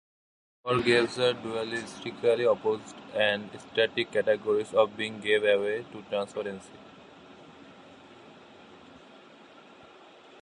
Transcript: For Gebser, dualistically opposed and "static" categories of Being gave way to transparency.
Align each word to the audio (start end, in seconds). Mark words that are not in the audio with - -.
For 0.63 0.79
Gebser, 0.81 1.35
dualistically 1.43 2.51
opposed 2.51 2.95
and 3.13 3.51
"static" 3.69 4.11
categories 4.11 4.73
of 4.73 4.97
Being 4.97 5.19
gave 5.19 5.43
way 5.43 5.85
to 5.91 6.01
transparency. 6.09 6.79